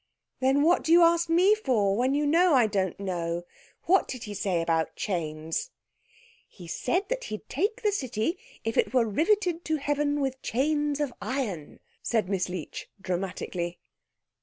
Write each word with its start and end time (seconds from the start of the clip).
"Then 0.39 0.63
what 0.63 0.83
do 0.83 0.91
you 0.91 1.03
ask 1.03 1.29
me 1.29 1.53
for, 1.53 1.95
when 1.95 2.15
you 2.15 2.25
know 2.25 2.55
I 2.55 2.65
don't 2.65 2.99
know? 2.99 3.43
What 3.83 4.07
did 4.07 4.23
he 4.23 4.33
say 4.33 4.59
about 4.59 4.95
chains?" 4.95 5.69
"He 6.47 6.65
said 6.65 7.07
that 7.09 7.25
he'd 7.25 7.47
take 7.47 7.83
the 7.83 7.91
city, 7.91 8.39
if 8.63 8.77
it 8.77 8.95
were 8.95 9.05
rivetted 9.05 9.63
to 9.65 9.75
heaven 9.75 10.19
with 10.19 10.41
chains 10.41 10.99
of 10.99 11.13
iron," 11.21 11.81
said 12.01 12.29
Miss 12.29 12.49
Leech 12.49 12.89
dramatically. 12.99 13.77